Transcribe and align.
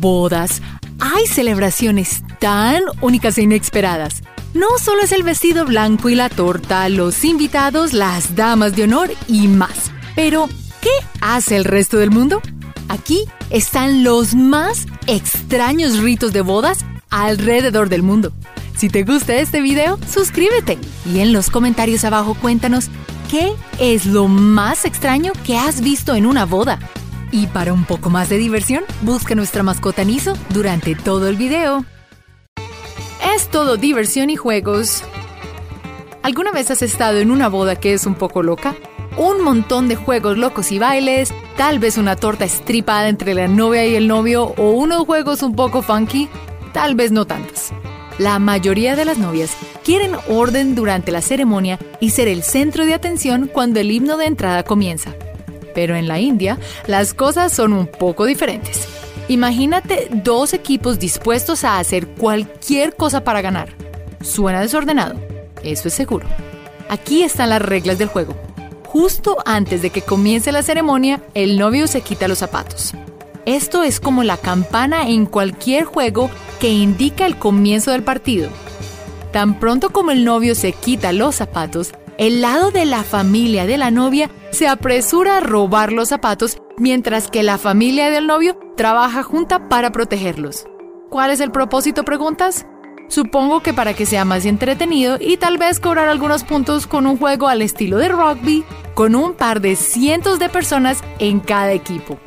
Bodas. 0.00 0.62
Hay 0.98 1.26
celebraciones 1.26 2.22
tan 2.38 2.82
únicas 3.00 3.38
e 3.38 3.42
inesperadas. 3.42 4.22
No 4.54 4.66
solo 4.82 5.02
es 5.02 5.12
el 5.12 5.22
vestido 5.22 5.66
blanco 5.66 6.08
y 6.08 6.14
la 6.14 6.28
torta, 6.28 6.88
los 6.88 7.24
invitados, 7.24 7.92
las 7.92 8.36
damas 8.36 8.74
de 8.74 8.84
honor 8.84 9.10
y 9.28 9.48
más. 9.48 9.90
Pero, 10.14 10.48
¿qué 10.80 10.90
hace 11.20 11.56
el 11.56 11.64
resto 11.64 11.98
del 11.98 12.10
mundo? 12.10 12.40
Aquí 12.88 13.24
están 13.50 14.04
los 14.04 14.34
más 14.34 14.86
extraños 15.06 15.98
ritos 15.98 16.32
de 16.32 16.40
bodas 16.40 16.84
alrededor 17.10 17.88
del 17.88 18.02
mundo. 18.02 18.32
Si 18.76 18.88
te 18.88 19.04
gusta 19.04 19.34
este 19.36 19.60
video, 19.60 19.98
suscríbete 20.10 20.78
y 21.12 21.20
en 21.20 21.32
los 21.32 21.50
comentarios 21.50 22.04
abajo 22.04 22.34
cuéntanos 22.34 22.90
qué 23.30 23.52
es 23.78 24.06
lo 24.06 24.28
más 24.28 24.84
extraño 24.84 25.32
que 25.44 25.56
has 25.56 25.80
visto 25.80 26.14
en 26.14 26.26
una 26.26 26.44
boda. 26.44 26.78
Y 27.32 27.48
para 27.48 27.72
un 27.72 27.84
poco 27.84 28.10
más 28.10 28.28
de 28.28 28.38
diversión, 28.38 28.84
busca 29.02 29.34
nuestra 29.34 29.62
mascota 29.62 30.04
Niso 30.04 30.34
durante 30.50 30.94
todo 30.94 31.28
el 31.28 31.36
video. 31.36 31.84
Es 33.34 33.48
todo 33.48 33.76
diversión 33.76 34.30
y 34.30 34.36
juegos. 34.36 35.02
¿Alguna 36.22 36.52
vez 36.52 36.70
has 36.70 36.82
estado 36.82 37.18
en 37.18 37.30
una 37.30 37.48
boda 37.48 37.76
que 37.76 37.94
es 37.94 38.06
un 38.06 38.14
poco 38.14 38.42
loca? 38.42 38.74
Un 39.16 39.42
montón 39.42 39.88
de 39.88 39.96
juegos 39.96 40.36
locos 40.36 40.72
y 40.72 40.78
bailes, 40.78 41.32
tal 41.56 41.78
vez 41.78 41.98
una 41.98 42.16
torta 42.16 42.44
estripada 42.44 43.08
entre 43.08 43.34
la 43.34 43.48
novia 43.48 43.86
y 43.86 43.94
el 43.94 44.08
novio 44.08 44.54
o 44.56 44.72
unos 44.72 45.04
juegos 45.04 45.42
un 45.42 45.56
poco 45.56 45.82
funky, 45.82 46.28
tal 46.72 46.94
vez 46.94 47.12
no 47.12 47.24
tantos. 47.26 47.72
La 48.18 48.38
mayoría 48.38 48.96
de 48.96 49.04
las 49.04 49.18
novias 49.18 49.56
quieren 49.84 50.16
orden 50.28 50.74
durante 50.74 51.12
la 51.12 51.20
ceremonia 51.20 51.78
y 52.00 52.10
ser 52.10 52.28
el 52.28 52.42
centro 52.42 52.86
de 52.86 52.94
atención 52.94 53.50
cuando 53.52 53.80
el 53.80 53.90
himno 53.90 54.16
de 54.16 54.26
entrada 54.26 54.62
comienza. 54.62 55.14
Pero 55.76 55.94
en 55.94 56.08
la 56.08 56.18
India, 56.18 56.58
las 56.86 57.12
cosas 57.12 57.52
son 57.52 57.74
un 57.74 57.86
poco 57.86 58.24
diferentes. 58.24 58.88
Imagínate 59.28 60.08
dos 60.10 60.54
equipos 60.54 60.98
dispuestos 60.98 61.64
a 61.64 61.78
hacer 61.78 62.06
cualquier 62.08 62.96
cosa 62.96 63.24
para 63.24 63.42
ganar. 63.42 63.68
Suena 64.22 64.62
desordenado, 64.62 65.20
eso 65.62 65.88
es 65.88 65.94
seguro. 65.94 66.26
Aquí 66.88 67.22
están 67.22 67.50
las 67.50 67.60
reglas 67.60 67.98
del 67.98 68.08
juego. 68.08 68.34
Justo 68.86 69.36
antes 69.44 69.82
de 69.82 69.90
que 69.90 70.00
comience 70.00 70.50
la 70.50 70.62
ceremonia, 70.62 71.20
el 71.34 71.58
novio 71.58 71.86
se 71.88 72.00
quita 72.00 72.26
los 72.26 72.38
zapatos. 72.38 72.94
Esto 73.44 73.82
es 73.82 74.00
como 74.00 74.24
la 74.24 74.38
campana 74.38 75.10
en 75.10 75.26
cualquier 75.26 75.84
juego 75.84 76.30
que 76.58 76.70
indica 76.70 77.26
el 77.26 77.36
comienzo 77.36 77.90
del 77.90 78.02
partido. 78.02 78.48
Tan 79.30 79.60
pronto 79.60 79.90
como 79.90 80.10
el 80.10 80.24
novio 80.24 80.54
se 80.54 80.72
quita 80.72 81.12
los 81.12 81.34
zapatos, 81.34 81.92
el 82.18 82.40
lado 82.40 82.70
de 82.70 82.86
la 82.86 83.02
familia 83.02 83.66
de 83.66 83.76
la 83.76 83.90
novia 83.90 84.30
se 84.50 84.68
apresura 84.68 85.36
a 85.36 85.40
robar 85.40 85.92
los 85.92 86.08
zapatos 86.08 86.58
mientras 86.78 87.30
que 87.30 87.42
la 87.42 87.58
familia 87.58 88.10
del 88.10 88.26
novio 88.26 88.58
trabaja 88.76 89.22
junta 89.22 89.68
para 89.68 89.92
protegerlos. 89.92 90.66
¿Cuál 91.10 91.30
es 91.30 91.40
el 91.40 91.50
propósito, 91.50 92.04
preguntas? 92.04 92.66
Supongo 93.08 93.60
que 93.60 93.72
para 93.72 93.94
que 93.94 94.06
sea 94.06 94.24
más 94.24 94.46
entretenido 94.46 95.18
y 95.20 95.36
tal 95.36 95.58
vez 95.58 95.78
cobrar 95.78 96.08
algunos 96.08 96.42
puntos 96.42 96.86
con 96.86 97.06
un 97.06 97.18
juego 97.18 97.48
al 97.48 97.62
estilo 97.62 97.98
de 97.98 98.08
rugby, 98.08 98.64
con 98.94 99.14
un 99.14 99.34
par 99.34 99.60
de 99.60 99.76
cientos 99.76 100.38
de 100.38 100.48
personas 100.48 101.02
en 101.18 101.40
cada 101.40 101.72
equipo. 101.72 102.18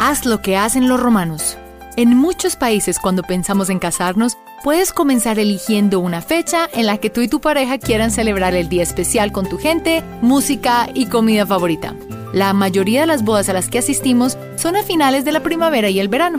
Haz 0.00 0.24
lo 0.24 0.40
que 0.40 0.56
hacen 0.56 0.88
los 0.88 0.98
romanos. 0.98 1.58
En 1.96 2.16
muchos 2.16 2.56
países 2.56 2.98
cuando 2.98 3.22
pensamos 3.22 3.68
en 3.68 3.78
casarnos, 3.78 4.38
puedes 4.62 4.92
comenzar 4.92 5.38
eligiendo 5.38 6.00
una 6.00 6.20
fecha 6.20 6.68
en 6.72 6.86
la 6.86 6.98
que 6.98 7.10
tú 7.10 7.20
y 7.20 7.28
tu 7.28 7.40
pareja 7.40 7.78
quieran 7.78 8.10
celebrar 8.10 8.54
el 8.54 8.68
día 8.68 8.82
especial 8.82 9.32
con 9.32 9.48
tu 9.48 9.58
gente, 9.58 10.02
música 10.20 10.88
y 10.92 11.06
comida 11.06 11.46
favorita. 11.46 11.94
La 12.32 12.52
mayoría 12.52 13.00
de 13.00 13.06
las 13.06 13.24
bodas 13.24 13.48
a 13.48 13.52
las 13.52 13.68
que 13.68 13.78
asistimos 13.78 14.38
son 14.56 14.76
a 14.76 14.82
finales 14.82 15.24
de 15.24 15.32
la 15.32 15.40
primavera 15.40 15.88
y 15.90 15.98
el 15.98 16.08
verano. 16.08 16.38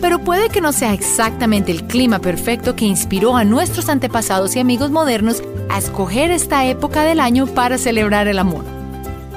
Pero 0.00 0.18
puede 0.18 0.48
que 0.48 0.60
no 0.60 0.72
sea 0.72 0.92
exactamente 0.92 1.70
el 1.70 1.84
clima 1.84 2.18
perfecto 2.18 2.74
que 2.74 2.84
inspiró 2.84 3.36
a 3.36 3.44
nuestros 3.44 3.88
antepasados 3.88 4.56
y 4.56 4.58
amigos 4.58 4.90
modernos 4.90 5.42
a 5.68 5.78
escoger 5.78 6.30
esta 6.32 6.66
época 6.66 7.04
del 7.04 7.20
año 7.20 7.46
para 7.46 7.78
celebrar 7.78 8.26
el 8.26 8.40
amor. 8.40 8.64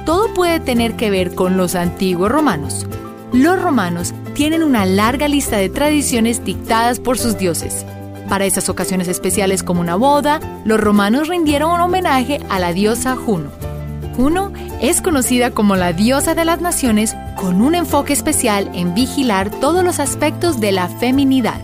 Todo 0.04 0.34
puede 0.34 0.60
tener 0.60 0.96
que 0.96 1.10
ver 1.10 1.34
con 1.34 1.56
los 1.56 1.74
antiguos 1.74 2.30
romanos, 2.30 2.86
los 3.32 3.60
romanos 3.60 4.14
tienen 4.34 4.62
una 4.62 4.86
larga 4.86 5.28
lista 5.28 5.56
de 5.56 5.68
tradiciones 5.68 6.44
dictadas 6.44 7.00
por 7.00 7.18
sus 7.18 7.36
dioses. 7.36 7.84
Para 8.28 8.44
esas 8.44 8.68
ocasiones 8.68 9.06
especiales 9.06 9.62
como 9.62 9.80
una 9.80 9.94
boda, 9.94 10.40
los 10.64 10.80
romanos 10.80 11.28
rindieron 11.28 11.72
un 11.72 11.80
homenaje 11.80 12.40
a 12.48 12.58
la 12.58 12.72
diosa 12.72 13.14
Juno. 13.14 13.50
Juno 14.16 14.52
es 14.80 15.00
conocida 15.00 15.50
como 15.50 15.76
la 15.76 15.92
diosa 15.92 16.34
de 16.34 16.44
las 16.44 16.60
naciones 16.60 17.14
con 17.36 17.62
un 17.62 17.74
enfoque 17.74 18.12
especial 18.12 18.70
en 18.74 18.94
vigilar 18.94 19.50
todos 19.50 19.84
los 19.84 20.00
aspectos 20.00 20.58
de 20.58 20.72
la 20.72 20.88
feminidad. 20.88 21.60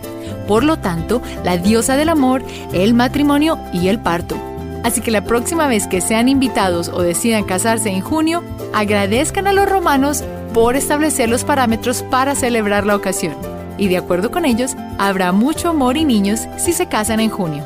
Por 0.47 0.63
lo 0.63 0.77
tanto, 0.77 1.21
la 1.43 1.57
diosa 1.57 1.97
del 1.97 2.09
amor, 2.09 2.43
el 2.71 2.93
matrimonio 2.93 3.57
y 3.73 3.87
el 3.87 3.99
parto. 3.99 4.37
Así 4.83 5.01
que 5.01 5.11
la 5.11 5.23
próxima 5.23 5.67
vez 5.67 5.87
que 5.87 6.01
sean 6.01 6.29
invitados 6.29 6.89
o 6.89 7.01
decidan 7.01 7.43
casarse 7.43 7.89
en 7.89 8.01
junio, 8.01 8.43
agradezcan 8.73 9.47
a 9.47 9.53
los 9.53 9.67
romanos 9.67 10.23
por 10.53 10.75
establecer 10.75 11.29
los 11.29 11.43
parámetros 11.43 12.03
para 12.03 12.35
celebrar 12.35 12.85
la 12.85 12.95
ocasión. 12.95 13.35
Y 13.77 13.87
de 13.87 13.97
acuerdo 13.97 14.29
con 14.29 14.45
ellos, 14.45 14.75
habrá 15.07 15.33
mucho 15.33 15.69
amor 15.69 15.97
y 15.97 16.05
niños 16.05 16.47
si 16.57 16.71
se 16.71 16.87
casan 16.87 17.19
en 17.19 17.29
junio. 17.29 17.65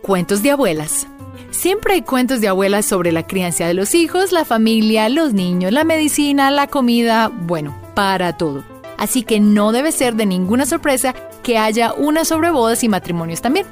Cuentos 0.00 0.42
de 0.42 0.50
abuelas. 0.50 1.06
Siempre 1.50 1.94
hay 1.94 2.02
cuentos 2.02 2.40
de 2.40 2.48
abuelas 2.48 2.86
sobre 2.86 3.12
la 3.12 3.26
crianza 3.26 3.66
de 3.66 3.74
los 3.74 3.94
hijos, 3.94 4.32
la 4.32 4.46
familia, 4.46 5.10
los 5.10 5.34
niños, 5.34 5.72
la 5.72 5.84
medicina, 5.84 6.50
la 6.50 6.68
comida, 6.68 7.28
bueno, 7.28 7.74
para 7.94 8.38
todo. 8.38 8.64
Así 8.96 9.24
que 9.24 9.40
no 9.40 9.72
debe 9.72 9.92
ser 9.92 10.14
de 10.14 10.24
ninguna 10.24 10.64
sorpresa 10.64 11.14
que 11.42 11.58
haya 11.58 11.92
una 11.92 12.24
sobre 12.24 12.50
bodas 12.50 12.82
y 12.82 12.88
matrimonios 12.88 13.42
también. 13.42 13.66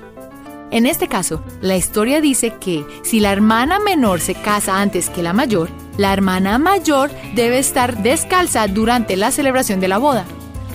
En 0.70 0.84
este 0.84 1.08
caso, 1.08 1.42
la 1.62 1.76
historia 1.76 2.20
dice 2.20 2.54
que 2.60 2.84
si 3.02 3.20
la 3.20 3.32
hermana 3.32 3.78
menor 3.78 4.20
se 4.20 4.34
casa 4.34 4.80
antes 4.82 5.08
que 5.08 5.22
la 5.22 5.32
mayor, 5.32 5.70
la 5.96 6.12
hermana 6.12 6.58
mayor 6.58 7.10
debe 7.34 7.58
estar 7.58 8.02
descalza 8.02 8.68
durante 8.68 9.16
la 9.16 9.30
celebración 9.30 9.80
de 9.80 9.88
la 9.88 9.96
boda. 9.96 10.26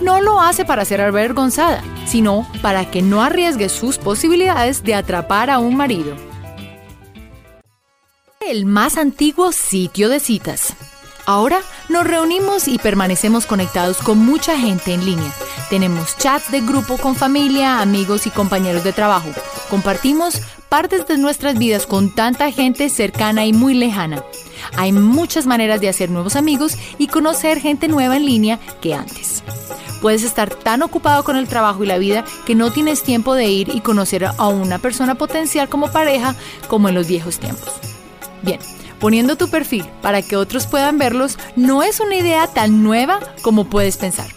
No 0.02 0.22
lo 0.22 0.40
hace 0.40 0.63
para 0.63 0.85
ser 0.85 1.02
avergonzada, 1.02 1.84
sino 2.06 2.47
para 2.62 2.90
que 2.90 3.02
no 3.02 3.22
arriesgue 3.22 3.69
sus 3.69 3.97
posibilidades 3.97 4.84
de 4.84 4.94
atrapar 4.94 5.50
a 5.50 5.59
un 5.59 5.75
marido. 5.75 6.16
El 8.40 8.66
más 8.66 8.97
antiguo 8.97 9.52
sitio 9.52 10.07
de 10.07 10.19
citas. 10.19 10.74
Ahora 11.25 11.59
nos 11.90 12.07
reunimos 12.07 12.69
y 12.69 12.78
permanecemos 12.78 13.46
conectados 13.46 13.97
con 13.97 14.19
mucha 14.19 14.57
gente 14.57 14.94
en 14.94 15.03
línea. 15.03 15.34
Tenemos 15.69 16.16
chats 16.18 16.52
de 16.52 16.62
grupo 16.62 16.97
con 16.97 17.16
familia, 17.16 17.81
amigos 17.81 18.28
y 18.28 18.30
compañeros 18.30 18.86
de 18.86 18.94
trabajo. 18.94 19.28
Compartimos 19.69 20.41
partes 20.69 21.06
de 21.06 21.18
nuestras 21.18 21.57
vidas 21.57 21.86
con 21.86 22.16
tanta 22.16 22.50
gente 22.52 22.88
cercana 22.88 23.46
y 23.46 23.52
muy 23.52 23.74
lejana. 23.74 24.24
Hay 24.78 24.94
muchas 24.94 25.46
maneras 25.46 25.81
de 25.81 25.90
hacer 25.90 26.09
nuevos 26.09 26.38
amigos 26.38 26.78
y 26.97 27.07
conocer 27.07 27.59
gente 27.59 27.90
nueva 27.90 28.16
en 28.16 28.25
línea 28.25 28.59
que 28.80 28.94
antes. 28.94 29.26
Puedes 30.02 30.24
estar 30.24 30.53
tan 30.53 30.81
ocupado 30.81 31.24
con 31.24 31.35
el 31.35 31.47
trabajo 31.47 31.84
y 31.84 31.88
la 31.88 31.97
vida 31.97 32.24
que 32.46 32.56
no 32.56 32.72
tienes 32.72 33.03
tiempo 33.03 33.34
de 33.34 33.46
ir 33.46 33.69
y 33.69 33.81
conocer 33.81 34.25
a 34.25 34.47
una 34.47 34.80
persona 34.80 35.16
potencial 35.16 35.69
como 35.69 35.91
pareja 35.91 36.35
como 36.68 36.90
en 36.90 36.96
los 36.96 37.08
viejos 37.08 37.40
tiempos. 37.40 37.74
Bien, 38.41 38.59
poniendo 39.00 39.36
tu 39.36 39.50
perfil 39.50 39.86
para 40.02 40.22
que 40.22 40.36
otros 40.36 40.68
puedan 40.68 40.97
verlos 40.97 41.38
no 41.56 41.84
es 41.84 42.00
una 42.00 42.16
idea 42.16 42.47
tan 42.47 42.84
nueva 42.84 43.19
como 43.41 43.66
puedes 43.66 43.97
pensar. 43.97 44.28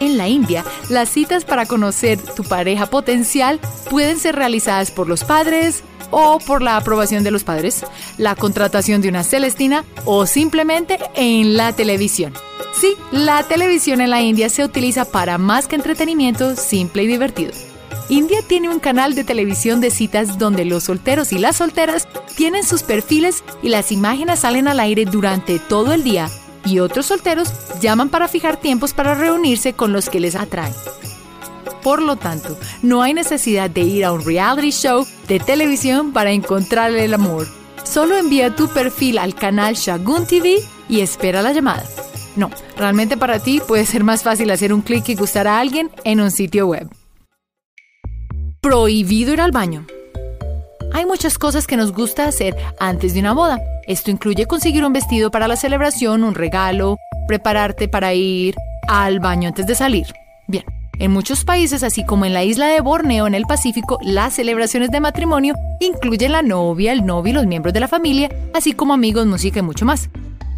En 0.00 0.18
la 0.18 0.28
India, 0.28 0.64
las 0.88 1.08
citas 1.08 1.44
para 1.44 1.66
conocer 1.66 2.18
tu 2.18 2.42
pareja 2.42 2.86
potencial 2.86 3.60
pueden 3.90 4.18
ser 4.18 4.34
realizadas 4.34 4.90
por 4.90 5.08
los 5.08 5.24
padres, 5.24 5.84
o 6.16 6.38
por 6.38 6.62
la 6.62 6.76
aprobación 6.76 7.24
de 7.24 7.32
los 7.32 7.42
padres, 7.42 7.84
la 8.18 8.36
contratación 8.36 9.00
de 9.00 9.08
una 9.08 9.24
Celestina 9.24 9.84
o 10.04 10.26
simplemente 10.26 10.98
en 11.16 11.56
la 11.56 11.72
televisión. 11.72 12.32
Sí, 12.84 12.98
la 13.12 13.42
televisión 13.44 14.02
en 14.02 14.10
la 14.10 14.20
India 14.20 14.50
se 14.50 14.62
utiliza 14.62 15.06
para 15.06 15.38
más 15.38 15.66
que 15.66 15.74
entretenimiento 15.74 16.54
simple 16.54 17.04
y 17.04 17.06
divertido. 17.06 17.52
India 18.10 18.40
tiene 18.46 18.68
un 18.68 18.78
canal 18.78 19.14
de 19.14 19.24
televisión 19.24 19.80
de 19.80 19.90
citas 19.90 20.38
donde 20.38 20.66
los 20.66 20.84
solteros 20.84 21.32
y 21.32 21.38
las 21.38 21.56
solteras 21.56 22.06
tienen 22.36 22.62
sus 22.62 22.82
perfiles 22.82 23.42
y 23.62 23.70
las 23.70 23.90
imágenes 23.90 24.40
salen 24.40 24.68
al 24.68 24.80
aire 24.80 25.06
durante 25.06 25.58
todo 25.58 25.94
el 25.94 26.04
día 26.04 26.28
y 26.66 26.80
otros 26.80 27.06
solteros 27.06 27.54
llaman 27.80 28.10
para 28.10 28.28
fijar 28.28 28.58
tiempos 28.58 28.92
para 28.92 29.14
reunirse 29.14 29.72
con 29.72 29.94
los 29.94 30.10
que 30.10 30.20
les 30.20 30.36
atraen. 30.36 30.74
Por 31.82 32.02
lo 32.02 32.16
tanto, 32.16 32.58
no 32.82 33.00
hay 33.00 33.14
necesidad 33.14 33.70
de 33.70 33.80
ir 33.80 34.04
a 34.04 34.12
un 34.12 34.26
reality 34.26 34.72
show 34.72 35.06
de 35.26 35.40
televisión 35.40 36.12
para 36.12 36.32
encontrar 36.32 36.92
el 36.92 37.14
amor. 37.14 37.48
Solo 37.82 38.18
envía 38.18 38.54
tu 38.54 38.68
perfil 38.68 39.16
al 39.16 39.34
canal 39.34 39.74
Shagun 39.74 40.26
TV 40.26 40.58
y 40.90 41.00
espera 41.00 41.40
la 41.40 41.54
llamada. 41.54 41.84
No, 42.36 42.50
realmente 42.76 43.16
para 43.16 43.38
ti 43.38 43.60
puede 43.66 43.86
ser 43.86 44.04
más 44.04 44.22
fácil 44.22 44.50
hacer 44.50 44.72
un 44.72 44.82
clic 44.82 45.08
y 45.08 45.14
gustar 45.14 45.46
a 45.46 45.60
alguien 45.60 45.90
en 46.04 46.20
un 46.20 46.30
sitio 46.30 46.66
web. 46.66 46.88
Prohibido 48.60 49.32
ir 49.32 49.40
al 49.40 49.52
baño. 49.52 49.86
Hay 50.92 51.06
muchas 51.06 51.38
cosas 51.38 51.66
que 51.66 51.76
nos 51.76 51.92
gusta 51.92 52.26
hacer 52.26 52.56
antes 52.78 53.14
de 53.14 53.20
una 53.20 53.34
boda. 53.34 53.58
Esto 53.86 54.10
incluye 54.10 54.46
conseguir 54.46 54.84
un 54.84 54.92
vestido 54.92 55.30
para 55.30 55.48
la 55.48 55.56
celebración, 55.56 56.24
un 56.24 56.34
regalo, 56.34 56.96
prepararte 57.26 57.88
para 57.88 58.14
ir, 58.14 58.54
al 58.88 59.20
baño 59.20 59.48
antes 59.48 59.66
de 59.66 59.74
salir. 59.74 60.06
Bien, 60.46 60.64
en 60.98 61.10
muchos 61.10 61.44
países, 61.44 61.82
así 61.82 62.04
como 62.04 62.24
en 62.24 62.32
la 62.32 62.44
isla 62.44 62.66
de 62.66 62.80
Borneo 62.80 63.26
en 63.26 63.34
el 63.34 63.44
Pacífico, 63.44 63.98
las 64.02 64.34
celebraciones 64.34 64.90
de 64.90 65.00
matrimonio 65.00 65.54
incluyen 65.80 66.32
la 66.32 66.42
novia, 66.42 66.92
el 66.92 67.04
novio 67.04 67.32
y 67.32 67.34
los 67.34 67.46
miembros 67.46 67.74
de 67.74 67.80
la 67.80 67.88
familia, 67.88 68.30
así 68.54 68.72
como 68.72 68.94
amigos, 68.94 69.26
música 69.26 69.58
y 69.58 69.62
mucho 69.62 69.84
más. 69.84 70.08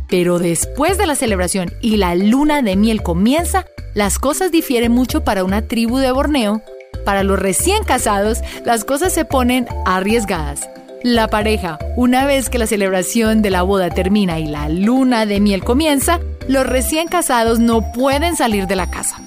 Pero 0.08 0.38
después 0.38 0.98
de 0.98 1.06
la 1.06 1.14
celebración 1.14 1.72
y 1.80 1.96
la 1.96 2.14
luna 2.14 2.62
de 2.62 2.76
miel 2.76 3.02
comienza, 3.02 3.66
las 3.94 4.18
cosas 4.18 4.52
difieren 4.52 4.92
mucho 4.92 5.24
para 5.24 5.44
una 5.44 5.62
tribu 5.62 5.98
de 5.98 6.12
Borneo. 6.12 6.62
Para 7.04 7.22
los 7.22 7.38
recién 7.38 7.82
casados, 7.84 8.40
las 8.64 8.84
cosas 8.84 9.12
se 9.12 9.24
ponen 9.24 9.66
arriesgadas. 9.84 10.68
La 11.02 11.28
pareja, 11.28 11.78
una 11.96 12.26
vez 12.26 12.48
que 12.48 12.58
la 12.58 12.66
celebración 12.66 13.42
de 13.42 13.50
la 13.50 13.62
boda 13.62 13.90
termina 13.90 14.38
y 14.38 14.46
la 14.46 14.68
luna 14.68 15.26
de 15.26 15.40
miel 15.40 15.62
comienza, 15.62 16.20
los 16.48 16.66
recién 16.66 17.08
casados 17.08 17.58
no 17.58 17.92
pueden 17.92 18.36
salir 18.36 18.66
de 18.66 18.76
la 18.76 18.90
casa. 18.90 19.20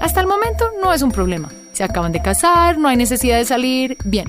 Hasta 0.00 0.20
el 0.20 0.26
momento 0.26 0.70
no 0.82 0.92
es 0.92 1.02
un 1.02 1.12
problema. 1.12 1.50
Se 1.72 1.84
acaban 1.84 2.12
de 2.12 2.22
casar, 2.22 2.78
no 2.78 2.88
hay 2.88 2.96
necesidad 2.96 3.38
de 3.38 3.44
salir, 3.44 3.96
bien. 4.04 4.28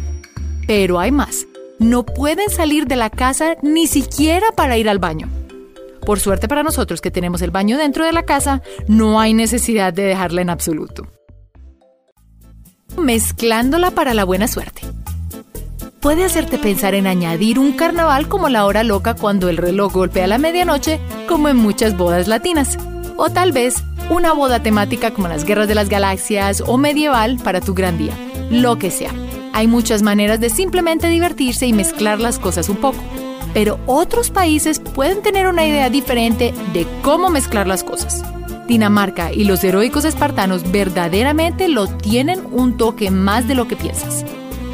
Pero 0.67 0.99
hay 0.99 1.11
más. 1.11 1.45
No 1.79 2.05
pueden 2.05 2.49
salir 2.49 2.85
de 2.85 2.95
la 2.95 3.09
casa 3.09 3.55
ni 3.61 3.87
siquiera 3.87 4.47
para 4.55 4.77
ir 4.77 4.89
al 4.89 4.99
baño. 4.99 5.29
Por 6.09 6.19
suerte 6.19 6.47
para 6.47 6.63
nosotros 6.63 7.01
que 7.01 7.11
tenemos 7.11 7.43
el 7.43 7.51
baño 7.51 7.77
dentro 7.77 8.03
de 8.03 8.11
la 8.11 8.23
casa, 8.23 8.63
no 8.87 9.19
hay 9.19 9.35
necesidad 9.35 9.93
de 9.93 10.01
dejarla 10.01 10.41
en 10.41 10.49
absoluto. 10.49 11.05
Mezclándola 12.97 13.91
para 13.91 14.15
la 14.15 14.23
buena 14.23 14.47
suerte. 14.47 14.81
Puede 15.99 16.25
hacerte 16.25 16.57
pensar 16.57 16.95
en 16.95 17.05
añadir 17.05 17.59
un 17.59 17.73
carnaval 17.73 18.27
como 18.27 18.49
la 18.49 18.65
hora 18.65 18.83
loca 18.83 19.13
cuando 19.13 19.49
el 19.49 19.57
reloj 19.57 19.93
golpea 19.93 20.25
la 20.25 20.39
medianoche, 20.39 20.99
como 21.27 21.47
en 21.47 21.57
muchas 21.57 21.95
bodas 21.95 22.27
latinas. 22.27 22.79
O 23.15 23.29
tal 23.29 23.51
vez 23.51 23.75
una 24.09 24.33
boda 24.33 24.63
temática 24.63 25.11
como 25.11 25.27
las 25.27 25.45
guerras 25.45 25.67
de 25.67 25.75
las 25.75 25.89
galaxias 25.89 26.63
o 26.65 26.79
medieval 26.79 27.37
para 27.43 27.61
tu 27.61 27.75
gran 27.75 27.99
día. 27.99 28.15
Lo 28.49 28.79
que 28.79 28.89
sea. 28.89 29.11
Hay 29.53 29.67
muchas 29.67 30.01
maneras 30.01 30.39
de 30.39 30.49
simplemente 30.49 31.07
divertirse 31.07 31.67
y 31.67 31.73
mezclar 31.73 32.19
las 32.19 32.39
cosas 32.39 32.67
un 32.67 32.77
poco 32.77 32.97
pero 33.53 33.79
otros 33.85 34.29
países 34.29 34.79
pueden 34.79 35.21
tener 35.21 35.47
una 35.47 35.65
idea 35.65 35.89
diferente 35.89 36.53
de 36.73 36.85
cómo 37.01 37.29
mezclar 37.29 37.67
las 37.67 37.83
cosas. 37.83 38.23
Dinamarca 38.67 39.33
y 39.33 39.45
los 39.45 39.63
heroicos 39.63 40.05
espartanos 40.05 40.71
verdaderamente 40.71 41.67
lo 41.67 41.87
tienen 41.87 42.41
un 42.51 42.77
toque 42.77 43.09
más 43.09 43.47
de 43.47 43.55
lo 43.55 43.67
que 43.67 43.75
piensas. 43.75 44.23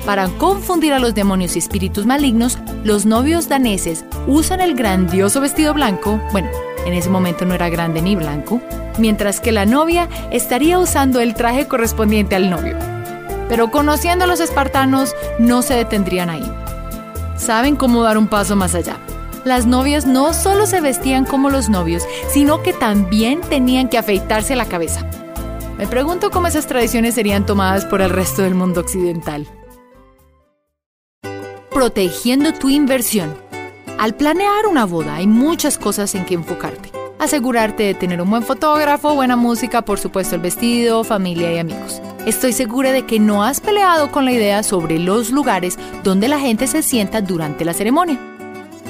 Para 0.06 0.28
confundir 0.28 0.94
a 0.94 1.00
los 1.00 1.16
demonios 1.16 1.56
y 1.56 1.60
espíritus 1.60 2.06
malignos, 2.06 2.60
los 2.84 3.06
novios 3.06 3.50
daneses 3.50 4.06
usan 4.28 4.62
el 4.62 4.76
grandioso 4.76 5.42
vestido 5.42 5.74
blanco, 5.74 6.22
bueno, 6.32 6.50
en 6.86 6.94
ese 6.94 7.10
momento 7.10 7.46
no 7.46 7.56
era 7.56 7.70
grande 7.70 8.02
ni 8.02 8.16
blanco, 8.16 8.62
mientras 9.00 9.40
que 9.40 9.52
la 9.52 9.66
novia 9.66 10.08
estaría 10.32 10.78
usando 10.78 11.22
el 11.22 11.34
traje 11.34 11.68
correspondiente 11.68 12.36
al 12.36 12.50
novio. 12.50 12.78
Pero 13.50 13.72
conociendo 13.72 14.26
a 14.26 14.28
los 14.28 14.42
espartanos, 14.42 15.16
no 15.40 15.62
se 15.62 15.74
detendrían 15.74 16.30
ahí 16.30 16.44
saben 17.38 17.76
cómo 17.76 18.04
dar 18.04 18.18
un 18.18 18.28
paso 18.28 18.56
más 18.56 18.76
allá. 18.76 18.98
Las 19.44 19.68
novias 19.68 20.06
no 20.08 20.34
solo 20.34 20.66
se 20.66 20.82
vestían 20.82 21.26
como 21.26 21.50
los 21.50 21.70
novios, 21.70 22.04
sino 22.30 22.64
que 22.64 22.74
también 22.74 23.42
tenían 23.42 23.90
que 23.90 23.98
afeitarse 23.98 24.56
la 24.56 24.66
cabeza. 24.66 25.08
Me 25.78 25.88
pregunto 25.88 26.32
cómo 26.32 26.48
esas 26.48 26.68
tradiciones 26.68 27.16
serían 27.16 27.46
tomadas 27.46 27.86
por 27.86 28.02
el 28.02 28.10
resto 28.10 28.42
del 28.42 28.56
mundo 28.56 28.82
occidental. 28.82 29.48
Protegiendo 31.70 32.54
tu 32.54 32.70
inversión. 32.70 33.38
Al 34.00 34.16
planear 34.16 34.66
una 34.68 34.86
boda 34.86 35.16
hay 35.16 35.28
muchas 35.28 35.78
cosas 35.78 36.16
en 36.16 36.26
que 36.26 36.34
enfocarte. 36.34 36.95
Asegurarte 37.18 37.84
de 37.84 37.94
tener 37.94 38.22
un 38.22 38.30
buen 38.30 38.44
fotógrafo, 38.44 39.16
buena 39.16 39.38
música, 39.38 39.84
por 39.84 40.00
supuesto 40.00 40.36
el 40.36 40.42
vestido, 40.42 41.04
familia 41.06 41.54
y 41.54 41.58
amigos. 41.58 42.02
Estoy 42.26 42.52
segura 42.52 42.92
de 42.92 43.06
que 43.06 43.20
no 43.20 43.44
has 43.44 43.62
peleado 43.62 44.12
con 44.12 44.26
la 44.26 44.34
idea 44.34 44.64
sobre 44.64 45.00
los 45.00 45.32
lugares 45.32 45.80
donde 46.04 46.28
la 46.28 46.40
gente 46.40 46.68
se 46.68 46.84
sienta 46.84 47.22
durante 47.22 47.64
la 47.64 47.74
ceremonia. 47.74 48.20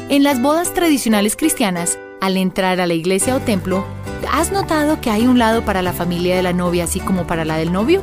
En 0.10 0.24
las 0.24 0.42
bodas 0.42 0.74
tradicionales 0.74 1.36
cristianas, 1.36 2.00
al 2.20 2.38
entrar 2.38 2.82
a 2.82 2.88
la 2.88 2.96
iglesia 2.96 3.36
o 3.36 3.42
templo, 3.42 3.86
¿has 4.32 4.52
notado 4.52 5.00
que 5.02 5.12
hay 5.12 5.28
un 5.28 5.38
lado 5.38 5.64
para 5.64 5.84
la 5.84 5.94
familia 5.94 6.36
de 6.36 6.44
la 6.44 6.54
novia 6.54 6.86
así 6.86 7.00
como 7.00 7.28
para 7.28 7.46
la 7.46 7.58
del 7.58 7.72
novio? 7.72 8.02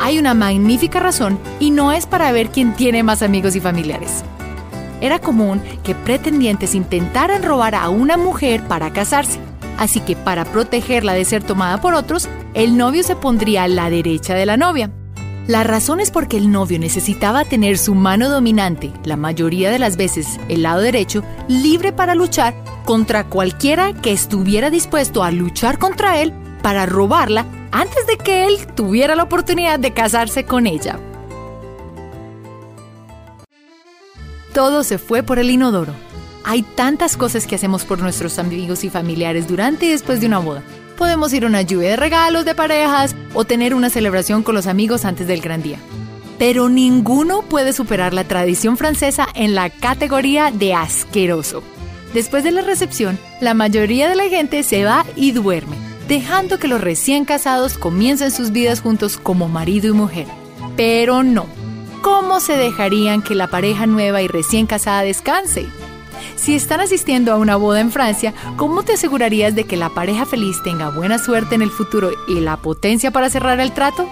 Hay 0.00 0.18
una 0.18 0.34
magnífica 0.34 0.98
razón 0.98 1.38
y 1.60 1.70
no 1.70 1.92
es 1.92 2.06
para 2.06 2.32
ver 2.32 2.50
quién 2.50 2.74
tiene 2.74 3.04
más 3.04 3.22
amigos 3.22 3.54
y 3.54 3.60
familiares. 3.60 4.24
Era 5.00 5.18
común 5.18 5.62
que 5.82 5.94
pretendientes 5.94 6.74
intentaran 6.74 7.42
robar 7.42 7.74
a 7.74 7.88
una 7.88 8.16
mujer 8.16 8.62
para 8.68 8.92
casarse, 8.92 9.38
así 9.78 10.00
que 10.00 10.16
para 10.16 10.44
protegerla 10.44 11.14
de 11.14 11.24
ser 11.24 11.42
tomada 11.42 11.80
por 11.80 11.94
otros, 11.94 12.28
el 12.54 12.76
novio 12.76 13.02
se 13.02 13.16
pondría 13.16 13.64
a 13.64 13.68
la 13.68 13.90
derecha 13.90 14.34
de 14.34 14.46
la 14.46 14.56
novia. 14.56 14.90
La 15.46 15.64
razón 15.64 15.98
es 15.98 16.10
porque 16.10 16.36
el 16.36 16.52
novio 16.52 16.78
necesitaba 16.78 17.44
tener 17.44 17.76
su 17.78 17.94
mano 17.94 18.28
dominante, 18.28 18.92
la 19.04 19.16
mayoría 19.16 19.70
de 19.70 19.78
las 19.78 19.96
veces 19.96 20.38
el 20.48 20.62
lado 20.62 20.80
derecho, 20.80 21.24
libre 21.48 21.92
para 21.92 22.14
luchar 22.14 22.54
contra 22.84 23.24
cualquiera 23.24 23.92
que 23.94 24.12
estuviera 24.12 24.70
dispuesto 24.70 25.24
a 25.24 25.32
luchar 25.32 25.78
contra 25.78 26.20
él 26.20 26.32
para 26.62 26.86
robarla 26.86 27.46
antes 27.72 28.06
de 28.06 28.16
que 28.16 28.46
él 28.46 28.58
tuviera 28.74 29.14
la 29.16 29.24
oportunidad 29.24 29.78
de 29.78 29.92
casarse 29.92 30.44
con 30.44 30.66
ella. 30.66 31.00
Todo 34.52 34.84
se 34.84 34.98
fue 34.98 35.22
por 35.22 35.38
el 35.38 35.50
inodoro. 35.50 35.92
Hay 36.44 36.62
tantas 36.62 37.16
cosas 37.16 37.46
que 37.46 37.54
hacemos 37.54 37.84
por 37.84 37.98
nuestros 38.00 38.38
amigos 38.38 38.84
y 38.84 38.90
familiares 38.90 39.46
durante 39.46 39.86
y 39.86 39.90
después 39.90 40.20
de 40.20 40.26
una 40.26 40.38
boda 40.38 40.62
podemos 41.00 41.32
ir 41.32 41.44
a 41.44 41.46
una 41.46 41.62
lluvia 41.62 41.88
de 41.88 41.96
regalos 41.96 42.44
de 42.44 42.54
parejas 42.54 43.16
o 43.32 43.46
tener 43.46 43.74
una 43.74 43.88
celebración 43.88 44.42
con 44.42 44.54
los 44.54 44.66
amigos 44.66 45.06
antes 45.06 45.26
del 45.26 45.40
gran 45.40 45.62
día. 45.62 45.78
Pero 46.38 46.68
ninguno 46.68 47.40
puede 47.40 47.72
superar 47.72 48.12
la 48.12 48.24
tradición 48.24 48.76
francesa 48.76 49.26
en 49.34 49.54
la 49.54 49.70
categoría 49.70 50.50
de 50.50 50.74
asqueroso. 50.74 51.62
Después 52.12 52.44
de 52.44 52.50
la 52.50 52.60
recepción, 52.60 53.18
la 53.40 53.54
mayoría 53.54 54.10
de 54.10 54.14
la 54.14 54.28
gente 54.28 54.62
se 54.62 54.84
va 54.84 55.06
y 55.16 55.32
duerme, 55.32 55.78
dejando 56.06 56.58
que 56.58 56.68
los 56.68 56.82
recién 56.82 57.24
casados 57.24 57.78
comiencen 57.78 58.30
sus 58.30 58.50
vidas 58.50 58.82
juntos 58.82 59.16
como 59.16 59.48
marido 59.48 59.88
y 59.88 59.92
mujer. 59.92 60.26
Pero 60.76 61.22
no. 61.22 61.46
¿Cómo 62.02 62.40
se 62.40 62.56
dejarían 62.56 63.20
que 63.22 63.34
la 63.34 63.48
pareja 63.48 63.86
nueva 63.86 64.22
y 64.22 64.28
recién 64.28 64.66
casada 64.66 65.02
descanse? 65.02 65.68
Si 66.36 66.54
están 66.54 66.80
asistiendo 66.80 67.32
a 67.32 67.36
una 67.36 67.56
boda 67.56 67.80
en 67.80 67.92
Francia, 67.92 68.32
¿cómo 68.56 68.82
te 68.82 68.94
asegurarías 68.94 69.54
de 69.54 69.64
que 69.64 69.76
la 69.76 69.90
pareja 69.90 70.24
feliz 70.24 70.62
tenga 70.62 70.88
buena 70.88 71.18
suerte 71.18 71.54
en 71.54 71.62
el 71.62 71.70
futuro 71.70 72.10
y 72.26 72.40
la 72.40 72.56
potencia 72.56 73.10
para 73.10 73.28
cerrar 73.28 73.60
el 73.60 73.72
trato? 73.72 74.08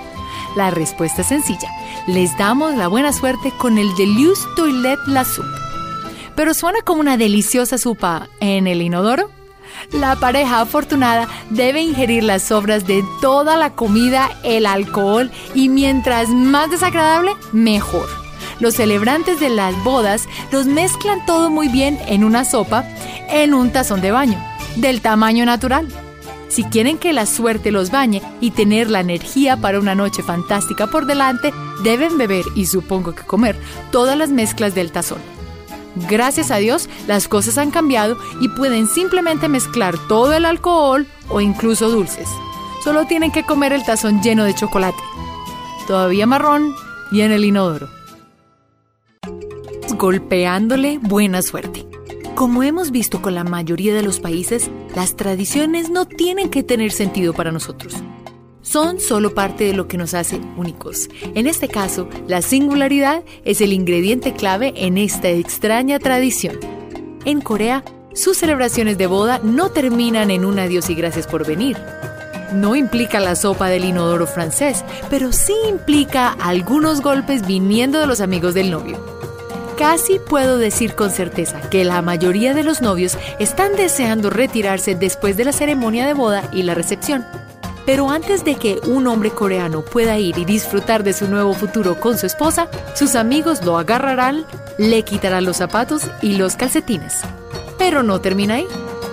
La 0.55 0.71
respuesta 0.71 1.23
es 1.23 1.29
sencilla. 1.29 1.71
Les 2.07 2.37
damos 2.37 2.75
la 2.75 2.89
buena 2.89 3.13
suerte 3.15 3.53
con 3.57 3.79
el 3.79 3.89
Deluxe 3.97 4.47
Toilette 4.57 5.07
La 5.07 5.25
Soupe. 5.25 5.49
¿Pero 6.37 6.53
suena 6.53 6.83
como 6.83 7.01
una 7.01 7.17
deliciosa 7.17 7.79
sopa 7.79 8.29
en 8.41 8.67
el 8.67 8.83
inodoro? 8.83 9.31
La 9.93 10.17
pareja 10.17 10.61
afortunada 10.61 11.29
debe 11.51 11.81
ingerir 11.81 12.25
las 12.25 12.43
sobras 12.43 12.87
de 12.87 13.05
toda 13.21 13.57
la 13.57 13.75
comida, 13.75 14.31
el 14.43 14.67
alcohol 14.67 15.31
y 15.55 15.69
mientras 15.69 16.29
más 16.29 16.71
desagradable, 16.71 17.33
mejor. 17.53 18.09
Los 18.61 18.75
celebrantes 18.75 19.39
de 19.41 19.51
las 19.51 19.75
bodas 19.85 20.29
los 20.51 20.67
mezclan 20.67 21.25
todo 21.27 21.49
muy 21.51 21.69
bien 21.69 21.99
en 22.07 22.25
una 22.25 22.45
sopa 22.45 22.85
en 23.31 23.55
un 23.55 23.71
tazón 23.71 24.01
de 24.01 24.11
baño, 24.11 24.43
del 24.77 25.01
tamaño 25.01 25.45
natural. 25.45 25.87
Si 26.49 26.65
quieren 26.65 26.99
que 26.99 27.13
la 27.13 27.27
suerte 27.27 27.71
los 27.71 27.91
bañe 27.91 28.23
y 28.41 28.53
tener 28.53 28.91
la 28.91 29.01
energía 29.01 29.59
para 29.59 29.79
una 29.79 29.95
noche 29.95 30.23
fantástica 30.23 30.87
por 30.87 31.07
delante, 31.07 31.53
deben 31.85 32.17
beber 32.19 32.45
y 32.55 32.67
supongo 32.67 33.15
que 33.15 33.23
comer 33.23 33.57
todas 33.93 34.17
las 34.17 34.31
mezclas 34.31 34.75
del 34.75 34.91
tazón. 34.91 35.38
Gracias 36.09 36.51
a 36.51 36.57
Dios, 36.57 36.89
las 37.07 37.29
cosas 37.29 37.59
han 37.59 37.71
cambiado 37.71 38.17
y 38.41 38.49
pueden 38.49 38.87
simplemente 38.87 39.49
mezclar 39.49 39.97
todo 40.09 40.33
el 40.35 40.45
alcohol 40.45 41.07
o 41.29 41.41
incluso 41.41 41.89
dulces. 41.89 42.29
Solo 42.85 43.07
tienen 43.07 43.33
que 43.33 43.45
comer 43.45 43.73
el 43.73 43.85
tazón 43.85 44.23
lleno 44.23 44.45
de 44.45 44.55
chocolate, 44.55 45.03
todavía 45.87 46.27
marrón 46.27 46.75
y 47.11 47.23
en 47.23 47.33
el 47.33 47.45
inodoro 47.45 47.89
golpeándole 49.99 50.99
buena 50.99 51.43
suerte. 51.43 51.85
Como 52.35 52.63
hemos 52.63 52.93
visto 52.93 53.21
con 53.21 53.35
la 53.35 53.43
mayoría 53.43 53.93
de 53.95 54.03
los 54.03 54.21
países, 54.21 54.71
las 54.95 55.17
tradiciones 55.17 55.91
no 55.91 56.07
tienen 56.07 56.51
que 56.51 56.63
tener 56.63 56.93
sentido 56.93 57.35
para 57.35 57.51
nosotros. 57.51 57.97
Son 58.71 59.01
solo 59.01 59.33
parte 59.33 59.65
de 59.65 59.73
lo 59.73 59.89
que 59.89 59.97
nos 59.97 60.13
hace 60.13 60.39
únicos. 60.59 61.09
En 61.35 61.47
este 61.47 61.69
caso, 61.69 62.07
la 62.27 62.43
singularidad 62.43 63.23
es 63.47 63.63
el 63.63 63.73
ingrediente 63.73 64.35
clave 64.35 64.75
en 64.77 64.99
esta 64.99 65.31
extraña 65.31 65.99
tradición. 65.99 66.61
En 67.25 67.41
Corea, 67.41 67.83
sus 68.13 68.37
celebraciones 68.37 68.99
de 68.99 69.07
boda 69.07 69.41
no 69.43 69.71
terminan 69.71 70.31
en 70.31 70.45
un 70.45 70.59
adiós 70.59 70.91
y 70.91 70.95
gracias 70.95 71.27
por 71.27 71.47
venir. 71.47 71.79
No 72.53 72.77
implica 72.77 73.21
la 73.21 73.37
sopa 73.37 73.71
del 73.71 73.87
inodoro 73.87 74.27
francés, 74.27 74.85
pero 75.09 75.33
sí 75.33 75.55
implica 75.67 76.33
algunos 76.33 77.01
golpes 77.01 77.47
viniendo 77.47 77.99
de 78.01 78.07
los 78.07 78.21
amigos 78.21 78.53
del 78.53 78.71
novio. 78.71 79.03
Casi 79.79 80.19
puedo 80.19 80.59
decir 80.59 80.95
con 80.95 81.11
certeza 81.11 81.71
que 81.71 81.85
la 81.85 82.03
mayoría 82.03 82.53
de 82.53 82.65
los 82.65 82.83
novios 82.83 83.17
están 83.39 83.77
deseando 83.77 84.29
retirarse 84.29 84.95
después 84.95 85.39
de 85.39 85.47
la 85.47 85.53
ceremonia 85.53 86.07
de 86.07 86.13
boda 86.13 86.51
y 86.53 86.65
la 86.65 86.75
recepción. 86.75 87.25
Pero 87.89 88.11
antes 88.11 88.45
de 88.45 88.57
que 88.57 88.79
un 88.87 89.07
hombre 89.07 89.31
coreano 89.31 89.81
pueda 89.81 90.19
ir 90.19 90.37
y 90.37 90.45
disfrutar 90.45 91.05
de 91.05 91.15
su 91.15 91.27
nuevo 91.27 91.55
futuro 91.55 91.99
con 91.99 92.19
su 92.19 92.27
esposa, 92.27 92.69
sus 92.95 93.15
amigos 93.15 93.65
lo 93.65 93.79
agarrarán, 93.79 94.45
le 94.77 95.05
quitarán 95.05 95.47
los 95.47 95.57
zapatos 95.57 96.03
y 96.21 96.37
los 96.37 96.55
calcetines. 96.55 97.23
Pero 97.79 98.03
no 98.03 98.21
termina 98.21 98.57
ahí. 98.57 98.67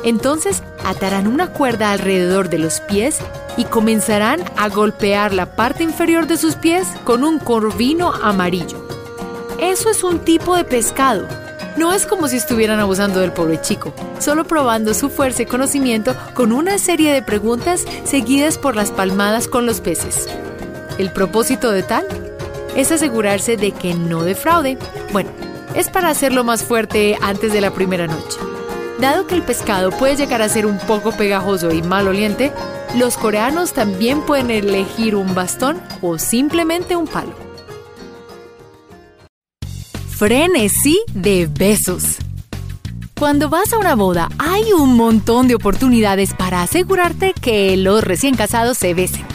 Entonces 0.03 0.62
atarán 0.84 1.25
una 1.25 1.53
cuerda 1.53 1.94
alrededor 1.94 2.50
de 2.50 2.58
los 2.58 2.82
pies 2.82 3.20
y 3.55 3.63
comenzarán 3.63 4.44
a 4.58 4.67
golpear 4.67 5.34
la 5.34 5.55
parte 5.55 5.86
inferior 5.86 6.27
de 6.27 6.36
sus 6.36 6.55
pies 6.55 6.86
con 7.05 7.24
un 7.24 7.39
corvino 7.39 8.12
amarillo. 8.12 8.86
Eso 9.58 9.89
es 9.89 10.03
un 10.03 10.20
tipo 10.20 10.53
de 10.58 10.65
pescado. 10.65 11.25
No 11.77 11.94
es 11.94 12.05
como 12.05 12.29
si 12.29 12.38
estuvieran 12.38 12.79
abusando 12.79 13.20
del 13.20 13.34
pobre 13.34 13.60
chico, 13.60 13.94
solo 14.20 14.46
probando 14.46 14.94
su 14.94 15.10
fuerza 15.10 15.41
y 15.41 15.46
conocimiento 15.46 16.15
con 16.34 16.53
una 16.53 16.77
serie 16.77 17.12
de 17.12 17.22
preguntas 17.22 17.86
seguidas 18.05 18.58
por 18.58 18.77
las 18.77 18.91
palmadas 18.91 19.50
con 19.50 19.65
los 19.65 19.82
peces. 19.82 20.27
¿El 20.98 21.12
propósito 21.12 21.72
de 21.72 21.84
tal? 21.84 22.05
Es 22.77 22.94
asegurarse 22.94 23.58
de 23.58 23.74
que 23.74 23.94
no 23.94 24.24
defraude. 24.24 24.77
Bueno, 25.12 25.29
es 25.75 25.89
para 25.89 26.10
hacerlo 26.10 26.46
más 26.46 26.63
fuerte 26.63 27.17
antes 27.22 27.51
de 27.51 27.60
la 27.60 27.72
primera 27.72 28.08
noche. 28.08 28.39
Dado 29.01 29.27
que 29.27 29.36
el 29.36 29.44
pescado 29.44 29.91
puede 29.91 30.15
llegar 30.15 30.41
a 30.41 30.48
ser 30.48 30.65
un 30.65 30.77
poco 30.79 31.12
pegajoso 31.12 31.74
y 31.74 31.82
maloliente, 31.82 32.53
los 32.96 33.17
coreanos 33.17 33.74
también 33.74 34.22
pueden 34.22 34.50
elegir 34.50 35.17
un 35.17 35.36
bastón 35.36 35.82
o 36.01 36.17
simplemente 36.17 36.96
un 36.96 37.08
palo 37.08 37.44
frenesí 40.15 41.01
de 41.13 41.45
besos. 41.45 42.15
Cuando 43.19 43.50
vas 43.50 43.74
a 43.74 43.77
una 43.77 43.95
boda 43.95 44.29
hay 44.38 44.72
un 44.72 44.95
montón 44.95 45.50
de 45.50 45.55
oportunidades 45.55 46.34
para 46.34 46.62
asegurarte 46.62 47.34
que 47.34 47.75
los 47.75 48.01
recién 48.01 48.36
casados 48.36 48.77
se 48.77 48.93
besen. 48.93 49.25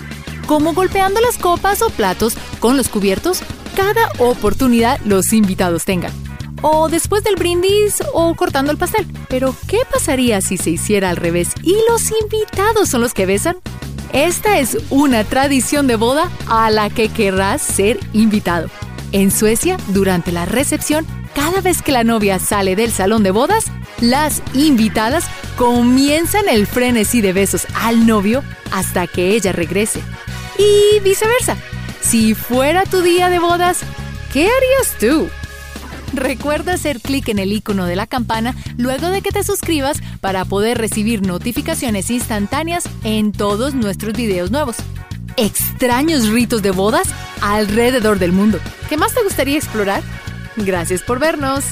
Como 0.47 0.73
golpeando 0.73 1.21
las 1.21 1.37
copas 1.37 1.83
o 1.83 1.91
platos 1.91 2.35
con 2.61 2.79
los 2.79 2.89
cubiertos, 2.89 3.43
cada 3.77 4.11
oportunidad 4.19 4.99
los 5.05 5.35
invitados 5.35 5.85
tengan. 5.85 6.13
O 6.63 6.89
después 6.89 7.25
del 7.25 7.37
brindis 7.37 8.03
o 8.15 8.35
cortando 8.35 8.73
el 8.73 8.79
pastel. 8.79 9.07
Pero, 9.29 9.55
¿qué 9.67 9.81
pasaría 9.91 10.41
si 10.41 10.57
se 10.57 10.71
hiciera 10.71 11.11
al 11.11 11.17
revés 11.17 11.51
y 11.63 11.77
los 11.91 12.11
invitados 12.23 12.89
son 12.89 13.03
los 13.03 13.13
que 13.13 13.27
besan? 13.27 13.57
Esta 14.13 14.59
es 14.59 14.79
una 14.89 15.25
tradición 15.25 15.87
de 15.87 15.97
boda 15.97 16.31
a 16.49 16.71
la 16.71 16.89
que 16.91 17.11
querrás 17.11 17.63
ser 17.63 18.01
invitado. 18.13 18.69
En 19.13 19.33
Suecia, 19.33 19.77
durante 19.89 20.31
la 20.31 20.47
recepción, 20.47 21.05
cada 21.35 21.61
vez 21.61 21.83
que 21.83 21.91
la 21.91 22.05
novia 22.05 22.39
sale 22.39 22.77
del 22.77 22.93
salón 22.93 23.23
de 23.23 23.33
bodas, 23.33 23.67
las 24.01 24.43
invitadas 24.55 25.25
comienzan 25.57 26.49
el 26.49 26.67
frenesí 26.67 27.21
de 27.21 27.33
besos 27.33 27.67
al 27.75 28.07
novio 28.07 28.43
hasta 28.71 29.07
que 29.09 29.35
ella 29.35 29.53
regrese. 29.53 30.01
Y 30.59 31.01
viceversa. 31.01 31.57
Si 32.01 32.35
fuera 32.35 32.85
tu 32.85 33.03
día 33.03 33.29
de 33.31 33.41
bodas, 33.41 33.81
¿qué 34.33 34.49
harías 34.49 34.97
tú? 35.01 35.29
Recuerda 36.13 36.75
hacer 36.75 37.01
clic 37.01 37.29
en 37.29 37.39
el 37.39 37.53
icono 37.53 37.87
de 37.87 37.97
la 37.97 38.07
campana 38.07 38.55
luego 38.77 39.11
de 39.11 39.23
que 39.23 39.31
te 39.31 39.43
suscribas 39.45 40.01
para 40.21 40.45
poder 40.45 40.79
recibir 40.79 41.27
notificaciones 41.27 42.11
instantáneas 42.11 42.89
en 43.05 43.33
todos 43.33 43.75
nuestros 43.75 44.15
videos 44.15 44.51
nuevos 44.51 44.77
extraños 45.41 46.29
ritos 46.29 46.63
de 46.63 46.71
bodas 46.71 47.09
alrededor 47.41 48.19
del 48.19 48.33
mundo. 48.33 48.59
¿Qué 48.89 48.97
más 48.97 49.15
te 49.15 49.23
gustaría 49.23 49.57
explorar? 49.57 50.03
Gracias 50.57 51.03
por 51.03 51.19
vernos. 51.19 51.65